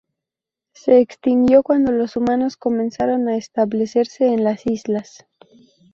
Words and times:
Se 0.73 0.97
extinguió 0.99 1.61
cuando 1.61 1.91
los 1.91 2.15
humanos 2.15 2.57
comenzaron 2.57 3.27
a 3.27 3.37
establecerse 3.37 4.25
en 4.29 4.43
las 4.43 4.65
islas. 4.65 5.27